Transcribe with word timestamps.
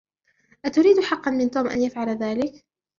أتريد 0.65 0.99
حقا 0.99 1.31
من 1.31 1.51
توم 1.51 1.67
أن 1.67 1.81
يفعل 1.81 2.09
ذلك؟ 2.09 2.65